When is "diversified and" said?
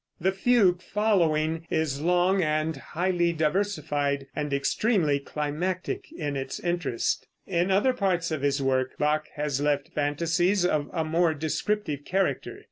3.33-4.51